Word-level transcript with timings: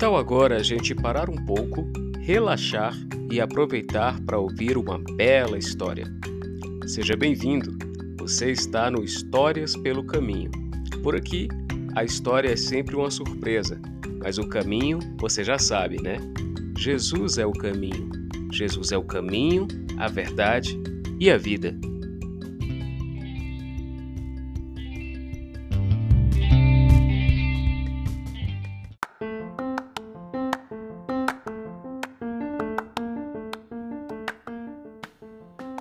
tal 0.00 0.16
agora 0.16 0.56
a 0.56 0.62
gente 0.62 0.94
parar 0.94 1.28
um 1.28 1.36
pouco, 1.44 1.86
relaxar 2.20 2.96
e 3.30 3.38
aproveitar 3.38 4.18
para 4.22 4.38
ouvir 4.38 4.78
uma 4.78 4.98
bela 4.98 5.58
história? 5.58 6.06
Seja 6.86 7.14
bem-vindo! 7.14 7.76
Você 8.16 8.50
está 8.50 8.90
no 8.90 9.04
Histórias 9.04 9.76
pelo 9.76 10.02
Caminho. 10.02 10.50
Por 11.02 11.14
aqui, 11.14 11.48
a 11.94 12.02
história 12.02 12.48
é 12.48 12.56
sempre 12.56 12.96
uma 12.96 13.10
surpresa, 13.10 13.78
mas 14.22 14.38
o 14.38 14.48
caminho 14.48 15.00
você 15.18 15.44
já 15.44 15.58
sabe, 15.58 16.00
né? 16.02 16.16
Jesus 16.78 17.36
é 17.36 17.44
o 17.44 17.52
caminho. 17.52 18.08
Jesus 18.50 18.92
é 18.92 18.96
o 18.96 19.04
caminho, 19.04 19.68
a 19.98 20.08
verdade 20.08 20.80
e 21.20 21.30
a 21.30 21.36
vida. 21.36 21.78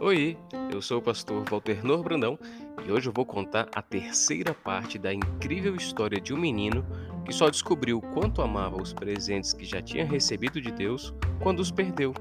Oi, 0.09 0.36
eu 0.72 0.81
sou 0.81 0.98
o 0.98 1.02
pastor 1.04 1.48
Walter 1.48 1.86
Nor 1.86 2.02
Brandão 2.02 2.36
e 2.84 2.91
hoje 2.91 3.08
eu 3.08 3.13
vou 3.13 3.23
contar 3.23 3.70
a 3.76 3.80
terceira 3.80 4.55
parte 4.55 4.98
da 4.98 5.13
incrível 5.13 5.76
história 5.76 6.20
de 6.20 6.34
um 6.34 6.38
menino 6.38 6.84
que 7.23 7.32
só 7.32 7.48
descobriu 7.48 8.02
quanto 8.02 8.41
amava 8.41 8.82
os 8.82 8.91
presentes 8.91 9.54
que 9.54 9.63
já 9.63 9.84
tinha 9.84 10.04
recebido 10.04 10.59
de 10.59 10.72
Deus 10.72 11.13
quando 11.40 11.59
os 11.59 11.70
perdeu. 11.70 12.12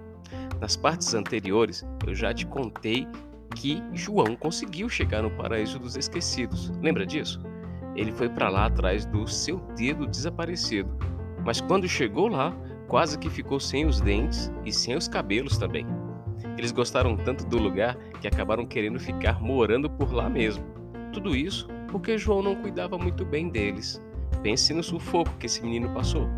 Nas 0.60 0.76
partes 0.76 1.14
anteriores, 1.14 1.82
eu 2.06 2.14
já 2.14 2.34
te 2.34 2.44
contei 2.44 3.08
que 3.56 3.82
João 3.94 4.36
conseguiu 4.36 4.90
chegar 4.90 5.22
no 5.22 5.30
paraíso 5.30 5.78
dos 5.78 5.96
esquecidos. 5.96 6.70
Lembra 6.82 7.06
disso? 7.06 7.40
Ele 7.96 8.12
foi 8.12 8.28
para 8.28 8.50
lá 8.50 8.66
atrás 8.66 9.06
do 9.06 9.26
seu 9.26 9.60
dedo 9.78 10.06
desaparecido, 10.06 10.94
mas 11.42 11.62
quando 11.62 11.88
chegou 11.88 12.28
lá, 12.28 12.54
quase 12.86 13.18
que 13.18 13.30
ficou 13.30 13.58
sem 13.58 13.86
os 13.86 13.98
dentes 13.98 14.52
e 14.62 14.74
sem 14.74 14.94
os 14.94 15.08
cabelos 15.08 15.56
também. 15.56 15.86
Eles 16.58 16.72
gostaram 16.72 17.16
tanto 17.16 17.46
do 17.46 17.56
lugar 17.56 17.96
que 18.20 18.26
acabaram 18.26 18.66
querendo 18.66 18.98
ficar 18.98 19.40
morando 19.40 19.88
por 19.88 20.12
lá 20.12 20.28
mesmo. 20.28 20.64
Tudo 21.12 21.36
isso 21.36 21.68
porque 21.88 22.18
João 22.18 22.42
não 22.42 22.56
cuidava 22.56 22.98
muito 22.98 23.24
bem 23.24 23.48
deles. 23.48 24.02
Pense 24.42 24.74
no 24.74 24.82
sufoco 24.82 25.36
que 25.38 25.46
esse 25.46 25.62
menino 25.62 25.88
passou. 25.94 26.28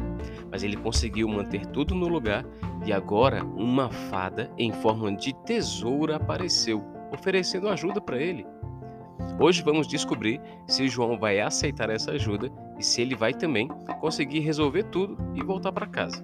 Mas 0.51 0.63
ele 0.63 0.77
conseguiu 0.77 1.27
manter 1.27 1.65
tudo 1.67 1.95
no 1.95 2.07
lugar 2.07 2.45
e 2.85 2.93
agora 2.93 3.43
uma 3.45 3.91
fada 3.91 4.51
em 4.59 4.73
forma 4.73 5.11
de 5.17 5.33
tesoura 5.45 6.17
apareceu, 6.17 6.85
oferecendo 7.13 7.69
ajuda 7.69 8.01
para 8.01 8.21
ele. 8.21 8.47
Hoje 9.39 9.63
vamos 9.63 9.89
descobrir 9.89 10.41
se 10.67 10.87
João 10.87 11.19
vai 11.19 11.41
aceitar 11.41 11.89
essa 11.89 12.13
ajuda 12.13 12.51
e 12.79 12.85
se 12.85 13.01
ele 13.01 13.15
vai 13.15 13.33
também 13.33 13.69
conseguir 14.01 14.41
resolver 14.41 14.85
tudo 14.85 15.17
e 15.35 15.43
voltar 15.43 15.73
para 15.73 15.87
casa. 15.87 16.23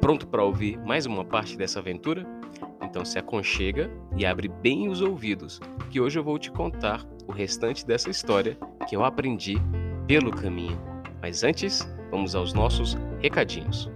Pronto 0.00 0.26
para 0.26 0.42
ouvir 0.42 0.78
mais 0.78 1.06
uma 1.06 1.24
parte 1.24 1.56
dessa 1.56 1.78
aventura? 1.78 2.26
Então 2.92 3.06
se 3.06 3.18
aconchega 3.18 3.90
e 4.14 4.26
abre 4.26 4.48
bem 4.48 4.90
os 4.90 5.00
ouvidos, 5.00 5.58
que 5.90 5.98
hoje 5.98 6.18
eu 6.18 6.22
vou 6.22 6.38
te 6.38 6.50
contar 6.50 7.02
o 7.26 7.32
restante 7.32 7.86
dessa 7.86 8.10
história 8.10 8.54
que 8.86 8.94
eu 8.94 9.02
aprendi 9.02 9.56
pelo 10.06 10.30
caminho. 10.30 10.78
Mas 11.18 11.42
antes, 11.42 11.90
vamos 12.10 12.34
aos 12.34 12.52
nossos 12.52 12.98
recadinhos. 13.18 13.90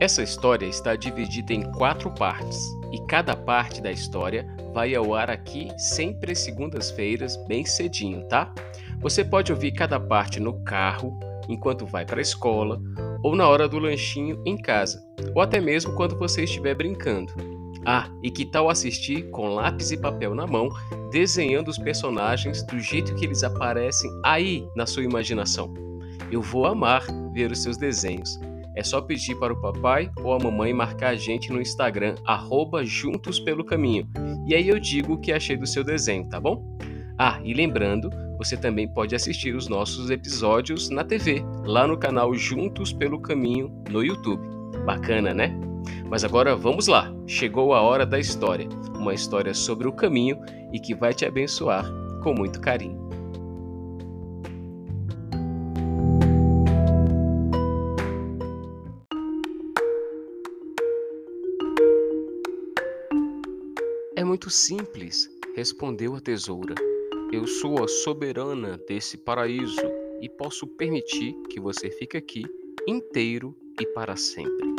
Essa 0.00 0.24
história 0.24 0.66
está 0.66 0.96
dividida 0.96 1.52
em 1.52 1.62
quatro 1.70 2.10
partes 2.10 2.58
e 2.90 2.98
cada 3.06 3.36
parte 3.36 3.80
da 3.80 3.92
história 3.92 4.44
vai 4.72 4.94
ao 4.94 5.14
ar 5.14 5.30
aqui 5.30 5.68
sempre 5.78 6.34
segundas-feiras, 6.34 7.36
bem 7.46 7.64
cedinho, 7.64 8.26
tá? 8.28 8.52
Você 9.00 9.24
pode 9.24 9.52
ouvir 9.52 9.72
cada 9.72 9.98
parte 9.98 10.40
no 10.40 10.62
carro, 10.64 11.18
enquanto 11.48 11.86
vai 11.86 12.04
para 12.04 12.18
a 12.18 12.22
escola, 12.22 12.80
ou 13.22 13.34
na 13.34 13.48
hora 13.48 13.68
do 13.68 13.78
lanchinho 13.78 14.40
em 14.46 14.56
casa, 14.56 15.02
ou 15.34 15.42
até 15.42 15.60
mesmo 15.60 15.94
quando 15.94 16.18
você 16.18 16.44
estiver 16.44 16.74
brincando. 16.74 17.32
Ah, 17.84 18.08
e 18.22 18.30
que 18.30 18.44
tal 18.44 18.70
assistir 18.70 19.28
com 19.30 19.48
lápis 19.48 19.90
e 19.90 19.96
papel 19.96 20.34
na 20.34 20.46
mão, 20.46 20.68
desenhando 21.10 21.68
os 21.68 21.78
personagens 21.78 22.62
do 22.64 22.78
jeito 22.78 23.14
que 23.16 23.24
eles 23.24 23.42
aparecem 23.42 24.10
aí 24.24 24.64
na 24.76 24.86
sua 24.86 25.02
imaginação? 25.02 25.74
Eu 26.30 26.40
vou 26.40 26.64
amar 26.66 27.04
ver 27.32 27.50
os 27.50 27.60
seus 27.62 27.76
desenhos. 27.76 28.38
É 28.74 28.82
só 28.82 29.00
pedir 29.00 29.34
para 29.34 29.52
o 29.52 29.60
papai 29.60 30.10
ou 30.22 30.32
a 30.32 30.38
mamãe 30.38 30.72
marcar 30.72 31.08
a 31.08 31.14
gente 31.14 31.52
no 31.52 31.60
Instagram, 31.60 32.14
arroba 32.24 32.84
Juntos 32.84 33.38
Pelo 33.38 33.64
Caminho. 33.64 34.08
E 34.46 34.54
aí 34.54 34.68
eu 34.68 34.78
digo 34.78 35.14
o 35.14 35.18
que 35.18 35.32
achei 35.32 35.56
do 35.56 35.66
seu 35.66 35.84
desenho, 35.84 36.28
tá 36.28 36.40
bom? 36.40 36.64
Ah, 37.18 37.40
e 37.44 37.54
lembrando, 37.54 38.10
você 38.36 38.56
também 38.56 38.88
pode 38.88 39.14
assistir 39.14 39.54
os 39.54 39.68
nossos 39.68 40.10
episódios 40.10 40.90
na 40.90 41.04
TV, 41.04 41.44
lá 41.64 41.86
no 41.86 41.96
canal 41.96 42.34
Juntos 42.34 42.92
Pelo 42.92 43.20
Caminho 43.20 43.72
no 43.90 44.02
YouTube. 44.02 44.42
Bacana, 44.84 45.32
né? 45.32 45.54
Mas 46.08 46.24
agora 46.24 46.56
vamos 46.56 46.86
lá, 46.86 47.12
chegou 47.26 47.74
a 47.74 47.80
hora 47.80 48.04
da 48.04 48.18
história. 48.18 48.68
Uma 48.96 49.14
história 49.14 49.54
sobre 49.54 49.86
o 49.86 49.92
caminho 49.92 50.38
e 50.72 50.80
que 50.80 50.94
vai 50.94 51.14
te 51.14 51.24
abençoar 51.24 51.84
com 52.22 52.34
muito 52.34 52.60
carinho. 52.60 53.01
Muito 64.32 64.48
simples, 64.48 65.30
respondeu 65.54 66.14
a 66.14 66.20
tesoura. 66.20 66.74
Eu 67.30 67.46
sou 67.46 67.84
a 67.84 67.86
soberana 67.86 68.80
desse 68.88 69.18
paraíso 69.18 69.82
e 70.22 70.28
posso 70.38 70.66
permitir 70.66 71.34
que 71.50 71.60
você 71.60 71.90
fique 71.90 72.16
aqui 72.16 72.42
inteiro 72.88 73.54
e 73.78 73.84
para 73.88 74.16
sempre. 74.16 74.74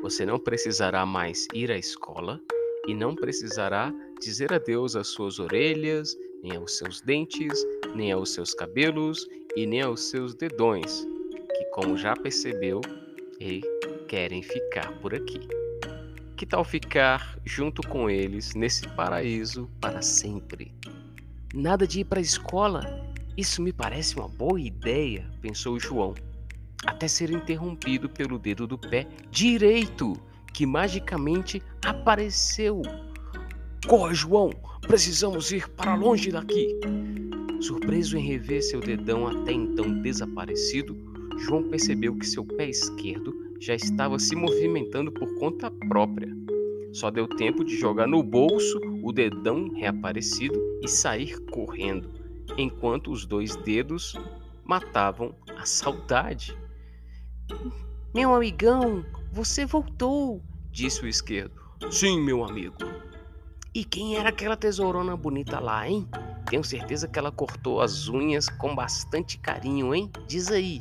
Você 0.00 0.24
não 0.24 0.38
precisará 0.38 1.04
mais 1.04 1.46
ir 1.52 1.70
à 1.70 1.76
escola 1.76 2.40
e 2.88 2.94
não 2.94 3.14
precisará 3.14 3.92
dizer 4.22 4.54
adeus 4.54 4.96
às 4.96 5.08
suas 5.08 5.38
orelhas, 5.38 6.16
nem 6.42 6.56
aos 6.56 6.78
seus 6.78 7.02
dentes, 7.02 7.62
nem 7.94 8.10
aos 8.10 8.32
seus 8.32 8.54
cabelos 8.54 9.28
e 9.54 9.66
nem 9.66 9.82
aos 9.82 10.08
seus 10.08 10.34
dedões, 10.34 11.06
que, 11.54 11.64
como 11.74 11.94
já 11.98 12.16
percebeu, 12.16 12.80
querem 14.08 14.42
ficar 14.42 14.98
por 15.00 15.14
aqui. 15.14 15.40
Que 16.36 16.44
tal 16.44 16.64
ficar 16.64 17.38
junto 17.44 17.80
com 17.86 18.10
eles 18.10 18.54
nesse 18.56 18.88
paraíso 18.88 19.70
para 19.80 20.02
sempre? 20.02 20.74
Nada 21.54 21.86
de 21.86 22.00
ir 22.00 22.04
para 22.04 22.18
a 22.18 22.22
escola? 22.22 23.14
Isso 23.36 23.62
me 23.62 23.72
parece 23.72 24.16
uma 24.16 24.28
boa 24.28 24.60
ideia, 24.60 25.30
pensou 25.40 25.78
João, 25.78 26.12
até 26.84 27.06
ser 27.06 27.30
interrompido 27.30 28.08
pelo 28.08 28.36
dedo 28.36 28.66
do 28.66 28.76
pé 28.76 29.06
direito, 29.30 30.20
que 30.52 30.66
magicamente 30.66 31.62
apareceu. 31.84 32.82
Corre, 33.86 34.14
João! 34.14 34.50
Precisamos 34.82 35.52
ir 35.52 35.68
para 35.70 35.94
longe 35.94 36.32
daqui! 36.32 36.80
Surpreso 37.60 38.16
em 38.18 38.26
rever 38.26 38.60
seu 38.60 38.80
dedão 38.80 39.28
até 39.28 39.52
então 39.52 40.02
desaparecido, 40.02 40.96
João 41.38 41.62
percebeu 41.68 42.16
que 42.16 42.26
seu 42.26 42.44
pé 42.44 42.68
esquerdo 42.68 43.43
já 43.60 43.74
estava 43.74 44.18
se 44.18 44.34
movimentando 44.36 45.10
por 45.12 45.38
conta 45.38 45.70
própria. 45.70 46.34
Só 46.92 47.10
deu 47.10 47.26
tempo 47.26 47.64
de 47.64 47.76
jogar 47.76 48.06
no 48.06 48.22
bolso 48.22 48.78
o 49.02 49.12
dedão 49.12 49.68
reaparecido 49.74 50.60
e 50.82 50.88
sair 50.88 51.38
correndo, 51.50 52.10
enquanto 52.56 53.10
os 53.10 53.26
dois 53.26 53.56
dedos 53.56 54.14
matavam 54.64 55.34
a 55.56 55.64
saudade. 55.64 56.56
Meu 58.14 58.34
amigão, 58.34 59.04
você 59.32 59.66
voltou, 59.66 60.40
disse 60.70 61.02
o 61.02 61.08
esquerdo. 61.08 61.60
Sim, 61.90 62.20
meu 62.20 62.44
amigo. 62.44 62.76
E 63.74 63.84
quem 63.84 64.16
era 64.16 64.28
aquela 64.28 64.56
tesourona 64.56 65.16
bonita 65.16 65.58
lá, 65.58 65.88
hein? 65.88 66.08
Tenho 66.48 66.62
certeza 66.62 67.08
que 67.08 67.18
ela 67.18 67.32
cortou 67.32 67.80
as 67.80 68.08
unhas 68.08 68.48
com 68.48 68.72
bastante 68.72 69.36
carinho, 69.36 69.92
hein? 69.92 70.08
Diz 70.28 70.48
aí. 70.52 70.80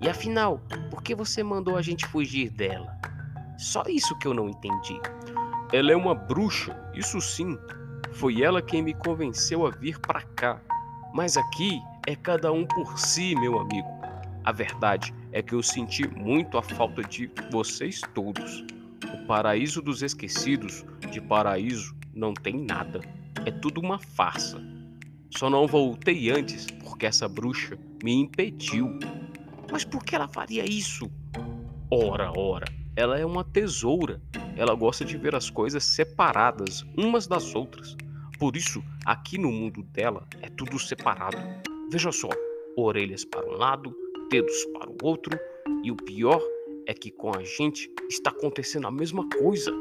E 0.00 0.08
afinal, 0.08 0.62
por 0.90 1.02
que 1.02 1.14
você 1.14 1.42
mandou 1.42 1.76
a 1.76 1.82
gente 1.82 2.06
fugir 2.06 2.50
dela? 2.50 2.98
Só 3.58 3.82
isso 3.86 4.18
que 4.18 4.26
eu 4.26 4.32
não 4.32 4.48
entendi. 4.48 4.98
Ela 5.72 5.92
é 5.92 5.96
uma 5.96 6.14
bruxa, 6.14 6.74
isso 6.94 7.20
sim. 7.20 7.58
Foi 8.12 8.42
ela 8.42 8.62
quem 8.62 8.82
me 8.82 8.94
convenceu 8.94 9.66
a 9.66 9.70
vir 9.70 9.98
para 10.00 10.22
cá. 10.22 10.60
Mas 11.12 11.36
aqui 11.36 11.80
é 12.06 12.16
cada 12.16 12.50
um 12.50 12.64
por 12.64 12.98
si, 12.98 13.34
meu 13.34 13.58
amigo. 13.58 13.88
A 14.42 14.52
verdade 14.52 15.14
é 15.32 15.42
que 15.42 15.54
eu 15.54 15.62
senti 15.62 16.08
muito 16.08 16.56
a 16.56 16.62
falta 16.62 17.02
de 17.02 17.30
vocês 17.50 18.00
todos. 18.14 18.64
O 19.12 19.26
paraíso 19.26 19.82
dos 19.82 20.02
esquecidos, 20.02 20.84
de 21.10 21.20
paraíso, 21.20 21.94
não 22.14 22.32
tem 22.32 22.64
nada. 22.64 23.00
É 23.44 23.50
tudo 23.50 23.80
uma 23.80 23.98
farsa. 23.98 24.60
Só 25.36 25.50
não 25.50 25.66
voltei 25.66 26.30
antes 26.30 26.66
porque 26.82 27.06
essa 27.06 27.28
bruxa 27.28 27.78
me 28.02 28.14
impediu. 28.14 28.98
Mas 29.70 29.84
por 29.84 30.04
que 30.04 30.14
ela 30.14 30.28
faria 30.28 30.64
isso? 30.64 31.10
Ora, 31.90 32.32
ora, 32.36 32.66
ela 32.96 33.18
é 33.18 33.24
uma 33.24 33.44
tesoura. 33.44 34.20
Ela 34.56 34.74
gosta 34.74 35.04
de 35.04 35.16
ver 35.16 35.34
as 35.34 35.48
coisas 35.48 35.84
separadas 35.84 36.84
umas 36.96 37.26
das 37.26 37.54
outras. 37.54 37.96
Por 38.38 38.56
isso, 38.56 38.82
aqui 39.04 39.38
no 39.38 39.50
mundo 39.52 39.82
dela 39.82 40.26
é 40.42 40.48
tudo 40.48 40.78
separado. 40.78 41.36
Veja 41.90 42.10
só: 42.10 42.28
orelhas 42.76 43.24
para 43.24 43.46
um 43.46 43.56
lado, 43.56 43.94
dedos 44.30 44.64
para 44.72 44.90
o 44.90 44.96
outro, 45.02 45.38
e 45.82 45.90
o 45.90 45.96
pior 45.96 46.40
é 46.86 46.94
que 46.94 47.10
com 47.10 47.30
a 47.36 47.42
gente 47.44 47.90
está 48.08 48.30
acontecendo 48.30 48.86
a 48.86 48.90
mesma 48.90 49.28
coisa. 49.38 49.72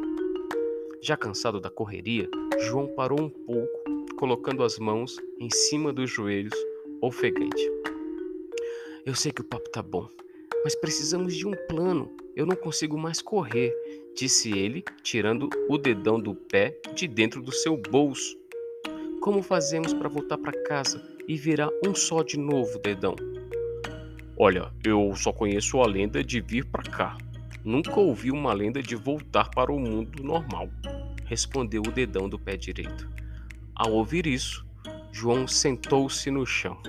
Já 1.02 1.16
cansado 1.16 1.62
da 1.62 1.70
correria, 1.70 2.30
João 2.60 2.88
parou 2.96 3.22
um 3.22 3.30
pouco, 3.30 3.84
colocando 4.18 4.64
as 4.64 4.78
mãos 4.78 5.18
em 5.40 5.50
cima 5.50 5.94
dos 5.94 6.10
joelhos, 6.10 6.54
ofegante. 7.02 7.64
Eu 9.10 9.16
sei 9.16 9.32
que 9.32 9.42
o 9.42 9.44
papo 9.44 9.68
tá 9.72 9.82
bom, 9.82 10.08
mas 10.64 10.76
precisamos 10.76 11.36
de 11.36 11.48
um 11.48 11.54
plano. 11.68 12.16
Eu 12.36 12.46
não 12.46 12.56
consigo 12.56 12.96
mais 12.96 13.24
correr, 13.24 13.74
disse 14.16 14.56
ele, 14.56 14.86
tirando 15.02 15.50
o 15.68 15.80
dedão 15.80 16.20
do 16.20 16.36
pé 16.36 16.80
de 16.94 17.08
dentro 17.08 17.42
do 17.42 17.52
seu 17.52 17.76
bolso. 17.76 18.38
Como 19.20 19.42
fazemos 19.42 19.96
para 19.96 20.08
voltar 20.08 20.38
para 20.38 20.64
casa 20.66 21.04
e 21.28 21.36
virar 21.36 21.70
um 21.84 21.96
só 21.96 22.22
de 22.22 22.38
novo, 22.38 22.78
dedão? 22.78 23.16
Olha, 24.38 24.72
eu 24.86 25.12
só 25.16 25.34
conheço 25.34 25.82
a 25.82 25.88
lenda 25.88 26.24
de 26.24 26.40
vir 26.40 26.66
para 26.66 26.84
cá. 26.84 27.18
Nunca 27.66 28.00
ouvi 28.00 28.30
uma 28.30 28.54
lenda 28.54 28.80
de 28.80 28.96
voltar 28.96 29.50
para 29.50 29.72
o 29.72 29.80
mundo 29.80 30.22
normal, 30.22 30.70
respondeu 31.26 31.82
o 31.82 31.92
dedão 31.92 32.30
do 32.30 32.38
pé 32.38 32.56
direito. 32.56 33.10
Ao 33.74 33.92
ouvir 33.92 34.28
isso, 34.28 34.64
João 35.12 35.48
sentou-se 35.48 36.30
no 36.30 36.46
chão, 36.46 36.80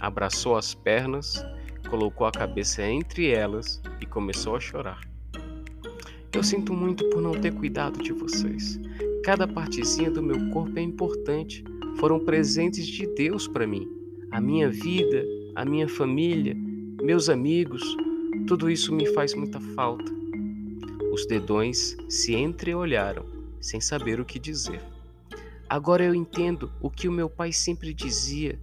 abraçou 0.00 0.56
as 0.56 0.74
pernas 0.74 1.44
colocou 1.88 2.26
a 2.26 2.32
cabeça 2.32 2.82
entre 2.82 3.30
elas 3.30 3.80
e 4.00 4.06
começou 4.06 4.54
a 4.54 4.60
chorar. 4.60 5.00
Eu 6.32 6.42
sinto 6.42 6.72
muito 6.72 7.08
por 7.10 7.22
não 7.22 7.32
ter 7.32 7.52
cuidado 7.52 8.02
de 8.02 8.12
vocês. 8.12 8.78
Cada 9.24 9.48
partezinha 9.48 10.10
do 10.10 10.22
meu 10.22 10.50
corpo 10.50 10.78
é 10.78 10.82
importante. 10.82 11.64
Foram 11.98 12.20
presentes 12.20 12.86
de 12.86 13.06
Deus 13.14 13.48
para 13.48 13.66
mim. 13.66 13.88
A 14.30 14.40
minha 14.40 14.68
vida, 14.68 15.24
a 15.54 15.64
minha 15.64 15.88
família, 15.88 16.54
meus 17.02 17.28
amigos, 17.28 17.82
tudo 18.46 18.70
isso 18.70 18.94
me 18.94 19.06
faz 19.14 19.34
muita 19.34 19.58
falta. 19.58 20.12
Os 21.10 21.26
dedões 21.26 21.96
se 22.08 22.34
entreolharam, 22.34 23.24
sem 23.60 23.80
saber 23.80 24.20
o 24.20 24.24
que 24.24 24.38
dizer. 24.38 24.80
Agora 25.68 26.04
eu 26.04 26.14
entendo 26.14 26.70
o 26.80 26.90
que 26.90 27.08
o 27.08 27.12
meu 27.12 27.28
pai 27.28 27.52
sempre 27.52 27.92
dizia: 27.92 28.58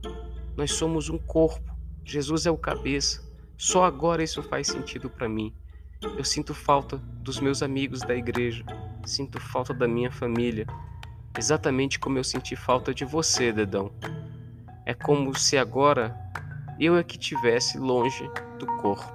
nós 0.55 0.71
somos 0.71 1.09
um 1.09 1.17
corpo 1.17 1.75
Jesus 2.07 2.45
é 2.45 2.51
o 2.51 2.57
cabeça. 2.57 3.25
Só 3.57 3.83
agora 3.83 4.23
isso 4.23 4.43
faz 4.43 4.67
sentido 4.67 5.09
para 5.09 5.27
mim. 5.27 5.51
Eu 6.15 6.23
sinto 6.23 6.53
falta 6.53 6.97
dos 6.97 7.39
meus 7.39 7.63
amigos 7.63 8.01
da 8.01 8.15
igreja, 8.15 8.63
sinto 9.03 9.39
falta 9.39 9.73
da 9.73 9.87
minha 9.87 10.11
família, 10.11 10.67
exatamente 11.35 11.97
como 11.97 12.19
eu 12.19 12.23
senti 12.23 12.55
falta 12.55 12.93
de 12.93 13.03
você, 13.03 13.51
Dedão. 13.51 13.91
É 14.85 14.93
como 14.93 15.35
se 15.35 15.57
agora 15.57 16.15
eu 16.79 16.95
é 16.95 17.03
que 17.03 17.17
estivesse 17.17 17.79
longe 17.79 18.29
do 18.59 18.67
corpo. 18.77 19.11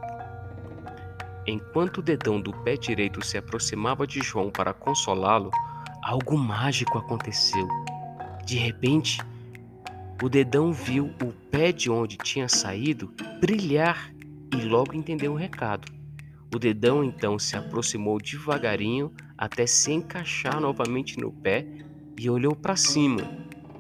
Enquanto 1.47 1.99
o 1.99 2.03
dedão 2.03 2.41
do 2.41 2.53
pé 2.53 2.77
direito 2.77 3.25
se 3.25 3.39
aproximava 3.39 4.07
de 4.07 4.21
João 4.21 4.51
para 4.51 4.75
consolá-lo, 4.75 5.51
algo 6.03 6.37
mágico 6.37 6.99
aconteceu. 6.99 7.69
De 8.45 8.57
repente, 8.57 9.21
o 10.23 10.29
dedão 10.29 10.71
viu 10.71 11.07
o 11.23 11.33
pé 11.51 11.73
de 11.73 11.91
onde 11.91 12.19
tinha 12.19 12.47
saído 12.47 13.11
brilhar 13.41 14.13
e 14.55 14.57
logo 14.65 14.95
entendeu 14.95 15.33
o 15.33 15.37
recado. 15.37 15.91
O 16.55 16.59
dedão 16.59 17.03
então 17.03 17.39
se 17.39 17.57
aproximou 17.57 18.21
devagarinho 18.21 19.13
até 19.39 19.67
se 19.67 19.93
encaixar 19.93 20.61
novamente 20.61 21.19
no 21.19 21.33
pé 21.33 21.67
e 22.19 22.29
olhou 22.29 22.55
para 22.55 22.77
cima, 22.77 23.23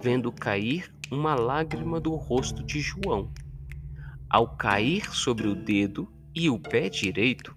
vendo 0.01 0.33
cair 0.33 0.91
uma 1.11 1.35
lágrima 1.35 2.01
do 2.01 2.15
rosto 2.15 2.63
de 2.63 2.81
João. 2.81 3.31
Ao 4.31 4.57
cair 4.57 5.15
sobre 5.15 5.47
o 5.47 5.55
dedo 5.55 6.09
e 6.35 6.49
o 6.49 6.59
pé 6.59 6.89
direito, 6.89 7.55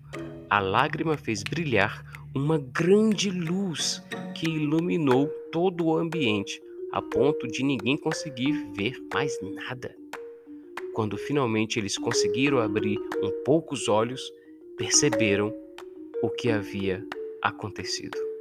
a 0.50 0.60
lágrima 0.60 1.16
fez 1.16 1.42
brilhar 1.42 2.04
uma 2.36 2.58
grande 2.58 3.30
luz 3.30 4.04
que 4.36 4.50
iluminou 4.50 5.28
todo 5.52 5.86
o 5.86 5.98
ambiente, 5.98 6.60
a 6.94 7.02
ponto 7.02 7.48
de 7.48 7.64
ninguém 7.64 7.98
conseguir 7.98 8.52
ver 8.76 8.96
mais 9.12 9.36
nada. 9.42 9.96
Quando 10.94 11.18
finalmente 11.18 11.80
eles 11.80 11.98
conseguiram 11.98 12.60
abrir 12.60 13.00
um 13.22 13.32
pouco 13.44 13.74
os 13.74 13.90
olhos, 13.90 14.32
perceberam 14.78 15.52
o 16.22 16.30
que 16.30 16.52
havia 16.52 17.04
acontecido. 17.42 18.33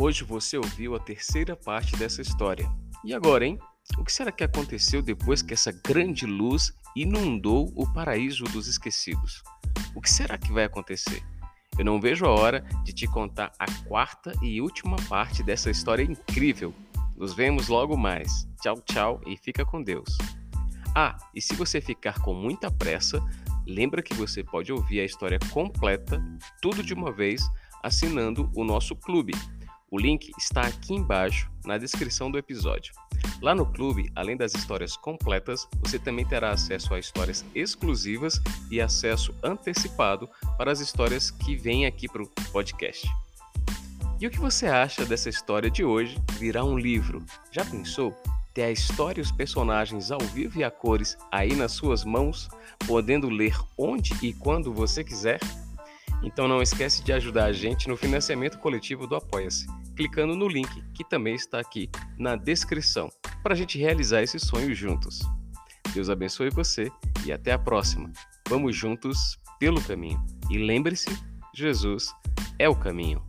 Hoje 0.00 0.22
você 0.22 0.56
ouviu 0.56 0.94
a 0.94 1.00
terceira 1.00 1.56
parte 1.56 1.96
dessa 1.96 2.22
história. 2.22 2.70
E 3.04 3.12
agora, 3.12 3.44
hein? 3.44 3.58
O 3.98 4.04
que 4.04 4.12
será 4.12 4.30
que 4.30 4.44
aconteceu 4.44 5.02
depois 5.02 5.42
que 5.42 5.52
essa 5.52 5.72
grande 5.72 6.24
luz 6.24 6.72
inundou 6.94 7.72
o 7.74 7.84
paraíso 7.92 8.44
dos 8.44 8.68
esquecidos? 8.68 9.42
O 9.96 10.00
que 10.00 10.08
será 10.08 10.38
que 10.38 10.52
vai 10.52 10.62
acontecer? 10.62 11.20
Eu 11.76 11.84
não 11.84 12.00
vejo 12.00 12.24
a 12.26 12.30
hora 12.30 12.64
de 12.84 12.92
te 12.92 13.08
contar 13.08 13.50
a 13.58 13.66
quarta 13.88 14.32
e 14.40 14.60
última 14.60 14.96
parte 15.08 15.42
dessa 15.42 15.68
história 15.68 16.04
incrível. 16.04 16.72
Nos 17.16 17.34
vemos 17.34 17.66
logo 17.66 17.96
mais. 17.96 18.48
Tchau, 18.62 18.80
tchau 18.82 19.20
e 19.26 19.36
fica 19.36 19.64
com 19.64 19.82
Deus. 19.82 20.16
Ah, 20.94 21.16
e 21.34 21.42
se 21.42 21.56
você 21.56 21.80
ficar 21.80 22.20
com 22.20 22.32
muita 22.32 22.70
pressa, 22.70 23.20
lembra 23.66 24.00
que 24.00 24.14
você 24.14 24.44
pode 24.44 24.72
ouvir 24.72 25.00
a 25.00 25.04
história 25.04 25.40
completa, 25.50 26.24
tudo 26.62 26.84
de 26.84 26.94
uma 26.94 27.10
vez, 27.10 27.42
assinando 27.82 28.48
o 28.54 28.62
nosso 28.62 28.94
clube 28.94 29.32
o 29.90 29.98
link 29.98 30.30
está 30.38 30.62
aqui 30.62 30.94
embaixo 30.94 31.50
na 31.64 31.78
descrição 31.78 32.30
do 32.30 32.38
episódio. 32.38 32.92
Lá 33.40 33.54
no 33.54 33.66
clube, 33.66 34.10
além 34.14 34.36
das 34.36 34.54
histórias 34.54 34.96
completas, 34.96 35.66
você 35.80 35.98
também 35.98 36.26
terá 36.26 36.50
acesso 36.50 36.92
a 36.94 36.98
histórias 36.98 37.44
exclusivas 37.54 38.40
e 38.70 38.80
acesso 38.80 39.34
antecipado 39.42 40.28
para 40.56 40.72
as 40.72 40.80
histórias 40.80 41.30
que 41.30 41.56
vêm 41.56 41.86
aqui 41.86 42.08
para 42.08 42.22
o 42.22 42.30
podcast. 42.52 43.08
E 44.20 44.26
o 44.26 44.30
que 44.30 44.40
você 44.40 44.66
acha 44.66 45.04
dessa 45.04 45.28
história 45.28 45.70
de 45.70 45.84
hoje 45.84 46.20
virar 46.38 46.64
um 46.64 46.76
livro? 46.76 47.24
Já 47.52 47.64
pensou? 47.64 48.14
Ter 48.52 48.64
a 48.64 48.70
história 48.72 49.20
e 49.20 49.22
os 49.22 49.30
personagens 49.30 50.10
ao 50.10 50.18
vivo 50.18 50.58
e 50.58 50.64
a 50.64 50.70
cores 50.70 51.16
aí 51.30 51.54
nas 51.54 51.72
suas 51.72 52.04
mãos, 52.04 52.48
podendo 52.86 53.28
ler 53.28 53.56
onde 53.76 54.12
e 54.20 54.32
quando 54.32 54.72
você 54.72 55.04
quiser? 55.04 55.38
Então 56.22 56.48
não 56.48 56.60
esquece 56.60 57.02
de 57.02 57.12
ajudar 57.12 57.44
a 57.44 57.52
gente 57.52 57.88
no 57.88 57.96
financiamento 57.96 58.58
coletivo 58.58 59.06
do 59.06 59.14
Apoia-se, 59.14 59.66
clicando 59.96 60.34
no 60.34 60.48
link 60.48 60.82
que 60.92 61.04
também 61.04 61.34
está 61.34 61.60
aqui 61.60 61.88
na 62.18 62.36
descrição, 62.36 63.08
para 63.42 63.54
a 63.54 63.56
gente 63.56 63.78
realizar 63.78 64.22
esse 64.22 64.38
sonho 64.38 64.74
juntos. 64.74 65.20
Deus 65.94 66.10
abençoe 66.10 66.50
você 66.50 66.90
e 67.24 67.32
até 67.32 67.52
a 67.52 67.58
próxima. 67.58 68.12
Vamos 68.48 68.76
juntos 68.76 69.38
pelo 69.58 69.82
caminho. 69.82 70.24
E 70.50 70.58
lembre-se, 70.58 71.10
Jesus 71.54 72.12
é 72.58 72.68
o 72.68 72.76
caminho. 72.76 73.27